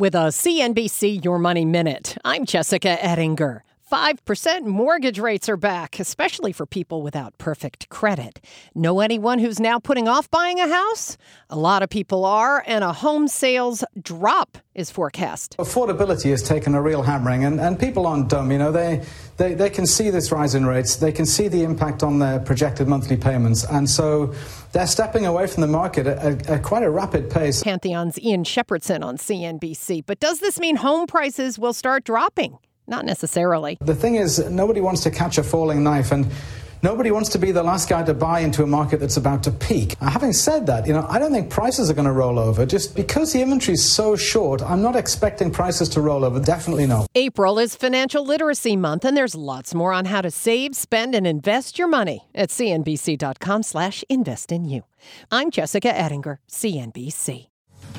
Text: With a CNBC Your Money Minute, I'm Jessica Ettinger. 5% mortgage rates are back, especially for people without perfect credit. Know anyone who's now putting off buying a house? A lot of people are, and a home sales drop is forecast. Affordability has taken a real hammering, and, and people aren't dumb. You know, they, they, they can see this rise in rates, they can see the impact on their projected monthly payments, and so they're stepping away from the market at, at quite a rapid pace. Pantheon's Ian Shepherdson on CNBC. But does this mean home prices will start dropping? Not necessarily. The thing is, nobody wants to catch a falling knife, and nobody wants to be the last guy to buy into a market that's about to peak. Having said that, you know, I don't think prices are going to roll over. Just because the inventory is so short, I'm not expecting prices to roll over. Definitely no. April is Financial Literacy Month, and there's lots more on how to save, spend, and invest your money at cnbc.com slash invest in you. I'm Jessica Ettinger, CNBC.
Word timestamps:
With 0.00 0.14
a 0.14 0.30
CNBC 0.32 1.22
Your 1.22 1.38
Money 1.38 1.66
Minute, 1.66 2.16
I'm 2.24 2.46
Jessica 2.46 2.96
Ettinger. 3.04 3.64
5% 3.90 4.66
mortgage 4.66 5.18
rates 5.18 5.48
are 5.48 5.56
back, 5.56 5.98
especially 5.98 6.52
for 6.52 6.64
people 6.64 7.02
without 7.02 7.36
perfect 7.38 7.88
credit. 7.88 8.40
Know 8.72 9.00
anyone 9.00 9.40
who's 9.40 9.58
now 9.58 9.80
putting 9.80 10.06
off 10.06 10.30
buying 10.30 10.60
a 10.60 10.68
house? 10.68 11.18
A 11.48 11.56
lot 11.56 11.82
of 11.82 11.90
people 11.90 12.24
are, 12.24 12.62
and 12.68 12.84
a 12.84 12.92
home 12.92 13.26
sales 13.26 13.82
drop 14.00 14.58
is 14.76 14.92
forecast. 14.92 15.56
Affordability 15.58 16.30
has 16.30 16.40
taken 16.40 16.76
a 16.76 16.80
real 16.80 17.02
hammering, 17.02 17.44
and, 17.44 17.58
and 17.58 17.80
people 17.80 18.06
aren't 18.06 18.28
dumb. 18.28 18.52
You 18.52 18.58
know, 18.58 18.70
they, 18.70 19.04
they, 19.38 19.54
they 19.54 19.68
can 19.68 19.86
see 19.86 20.08
this 20.10 20.30
rise 20.30 20.54
in 20.54 20.66
rates, 20.66 20.94
they 20.94 21.10
can 21.10 21.26
see 21.26 21.48
the 21.48 21.64
impact 21.64 22.04
on 22.04 22.20
their 22.20 22.38
projected 22.38 22.86
monthly 22.86 23.16
payments, 23.16 23.64
and 23.64 23.90
so 23.90 24.32
they're 24.70 24.86
stepping 24.86 25.26
away 25.26 25.48
from 25.48 25.62
the 25.62 25.66
market 25.66 26.06
at, 26.06 26.48
at 26.48 26.62
quite 26.62 26.84
a 26.84 26.90
rapid 26.90 27.28
pace. 27.28 27.64
Pantheon's 27.64 28.20
Ian 28.20 28.44
Shepherdson 28.44 29.02
on 29.02 29.16
CNBC. 29.16 30.04
But 30.06 30.20
does 30.20 30.38
this 30.38 30.60
mean 30.60 30.76
home 30.76 31.08
prices 31.08 31.58
will 31.58 31.72
start 31.72 32.04
dropping? 32.04 32.58
Not 32.90 33.04
necessarily. 33.06 33.78
The 33.80 33.94
thing 33.94 34.16
is, 34.16 34.50
nobody 34.50 34.80
wants 34.80 35.04
to 35.04 35.10
catch 35.12 35.38
a 35.38 35.44
falling 35.44 35.84
knife, 35.84 36.10
and 36.10 36.26
nobody 36.82 37.12
wants 37.12 37.28
to 37.30 37.38
be 37.38 37.52
the 37.52 37.62
last 37.62 37.88
guy 37.88 38.02
to 38.02 38.12
buy 38.12 38.40
into 38.40 38.64
a 38.64 38.66
market 38.66 38.98
that's 38.98 39.16
about 39.16 39.44
to 39.44 39.52
peak. 39.52 39.94
Having 40.00 40.32
said 40.32 40.66
that, 40.66 40.88
you 40.88 40.92
know, 40.92 41.06
I 41.08 41.20
don't 41.20 41.30
think 41.30 41.50
prices 41.50 41.88
are 41.88 41.94
going 41.94 42.06
to 42.06 42.12
roll 42.12 42.36
over. 42.36 42.66
Just 42.66 42.96
because 42.96 43.32
the 43.32 43.42
inventory 43.42 43.74
is 43.74 43.84
so 43.88 44.16
short, 44.16 44.60
I'm 44.60 44.82
not 44.82 44.96
expecting 44.96 45.52
prices 45.52 45.88
to 45.90 46.00
roll 46.00 46.24
over. 46.24 46.40
Definitely 46.40 46.88
no. 46.88 47.06
April 47.14 47.60
is 47.60 47.76
Financial 47.76 48.24
Literacy 48.24 48.74
Month, 48.74 49.04
and 49.04 49.16
there's 49.16 49.36
lots 49.36 49.72
more 49.72 49.92
on 49.92 50.06
how 50.06 50.20
to 50.20 50.30
save, 50.30 50.74
spend, 50.74 51.14
and 51.14 51.28
invest 51.28 51.78
your 51.78 51.86
money 51.88 52.28
at 52.34 52.48
cnbc.com 52.48 53.62
slash 53.62 54.02
invest 54.08 54.50
in 54.50 54.64
you. 54.64 54.82
I'm 55.30 55.52
Jessica 55.52 55.96
Ettinger, 55.96 56.40
CNBC. 56.48 57.49